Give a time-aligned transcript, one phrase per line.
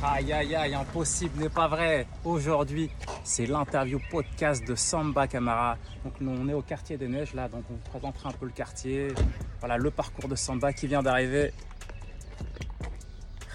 [0.00, 2.06] Aïe aïe aïe, impossible n'est pas vrai.
[2.24, 2.88] Aujourd'hui,
[3.24, 5.76] c'est l'interview podcast de Samba Camara.
[6.04, 8.46] Donc nous on est au quartier des Neiges là, donc on vous présentera un peu
[8.46, 9.08] le quartier.
[9.58, 11.52] Voilà le parcours de Samba qui vient d'arriver.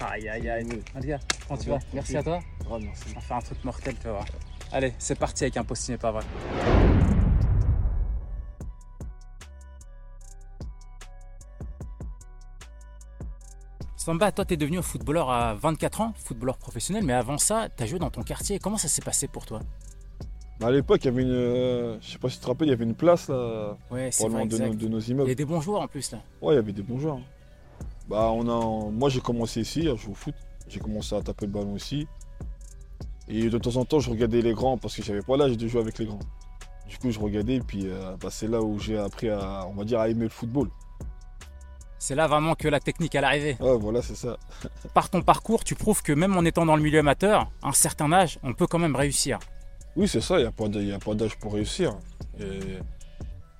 [0.00, 0.82] Aïe aïe aïe.
[0.94, 1.16] Allez
[1.48, 1.78] comment tu vas?
[1.92, 2.38] Merci à toi.
[2.70, 4.26] On va faire un truc mortel, tu vas voir.
[4.70, 6.22] Allez, c'est parti avec Impossible n'est pas vrai.
[14.08, 17.82] Samba, toi, tu es devenu footballeur à 24 ans, footballeur professionnel, mais avant ça, tu
[17.82, 18.58] as joué dans ton quartier.
[18.58, 19.60] Comment ça s'est passé pour toi?
[20.58, 21.30] Bah, à l'époque, il y avait une.
[21.30, 24.08] euh, je sais pas si tu te rappelles, il y avait une place là, Ouais,
[24.10, 25.30] c'est vrai, de nos, de nos Il y immeubles.
[25.30, 26.20] a des bons joueurs en plus là.
[26.40, 27.16] Ouais, il y avait des bons joueurs.
[27.16, 27.22] hein.
[28.08, 28.90] Bah, on a.
[28.90, 30.34] Moi, j'ai commencé ici à jouer au foot.
[30.68, 32.08] J'ai commencé à taper le ballon aussi.
[33.28, 35.68] Et de temps en temps, je regardais les grands parce que j'avais pas l'âge de
[35.68, 36.18] jouer avec les grands.
[36.88, 39.74] Du coup, je regardais et puis euh, bah, c'est là où j'ai appris à, on
[39.74, 40.70] va dire, à aimer le football.
[41.98, 43.56] C'est là vraiment que la technique est arrivée.
[43.60, 44.36] Ouais, voilà, c'est ça.
[44.94, 47.72] Par ton parcours, tu prouves que même en étant dans le milieu amateur, à un
[47.72, 49.38] certain âge, on peut quand même réussir.
[49.96, 51.96] Oui, c'est ça, il n'y a pas d'âge pour réussir.
[52.40, 52.60] Et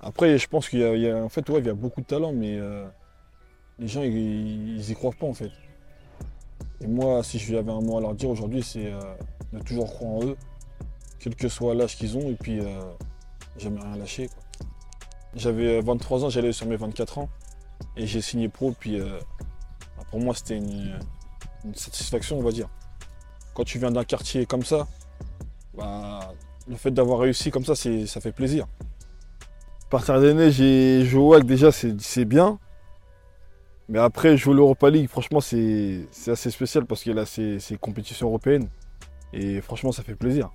[0.01, 1.75] Après, je pense qu'il y a, il y a- en fait, ouais, il y a
[1.75, 2.87] beaucoup de talent, mais euh,
[3.81, 5.51] les gens, ils, ils y croient pas, en fait.
[6.81, 9.01] Et moi, si j'avais un mot à leur dire aujourd'hui, c'est euh,
[9.53, 10.37] de toujours croire en eux,
[11.19, 12.81] quel que soit l'âge qu'ils ont, et puis euh,
[13.59, 14.31] jamais rien lâcher.
[15.35, 17.29] J'avais 23 ans, j'allais sur mes 24 ans,
[17.99, 19.19] et j'ai signé pro, puis euh,
[19.97, 20.99] bah, pour moi, c'était une,
[21.75, 22.69] satisfaction, on va dire.
[23.55, 24.87] Quand tu viens d'un quartier comme ça,
[25.77, 26.33] bah,
[26.69, 28.67] le fait d'avoir réussi comme ça, c'est, ça fait plaisir.
[29.91, 32.59] Partir neiges et jouer au WAC, déjà, c'est, c'est bien.
[33.89, 37.59] Mais après, jouer l'Europa League, franchement, c'est, c'est assez spécial parce qu'il y a ces,
[37.59, 38.69] ces compétitions européennes.
[39.33, 40.51] Et franchement, ça fait plaisir.